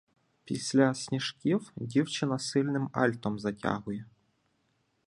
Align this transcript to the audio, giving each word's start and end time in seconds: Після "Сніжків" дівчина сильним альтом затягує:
Після 0.45 0.93
"Сніжків" 0.93 1.71
дівчина 1.75 2.39
сильним 2.39 2.89
альтом 2.93 3.39
затягує: 3.39 4.05